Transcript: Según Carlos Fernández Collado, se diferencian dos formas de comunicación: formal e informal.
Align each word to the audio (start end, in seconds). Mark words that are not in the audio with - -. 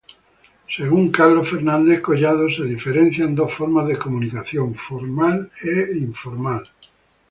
Según 0.75 1.11
Carlos 1.11 1.51
Fernández 1.51 2.01
Collado, 2.01 2.49
se 2.49 2.63
diferencian 2.63 3.35
dos 3.35 3.53
formas 3.53 3.87
de 3.87 3.99
comunicación: 3.99 4.73
formal 4.73 5.51
e 5.63 5.95
informal. 5.99 6.63